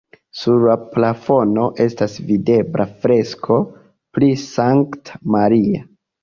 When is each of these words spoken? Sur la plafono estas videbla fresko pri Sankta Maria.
Sur 0.37 0.61
la 0.67 0.75
plafono 0.93 1.65
estas 1.85 2.15
videbla 2.29 2.87
fresko 3.03 3.59
pri 4.17 4.31
Sankta 4.47 5.23
Maria. 5.37 5.85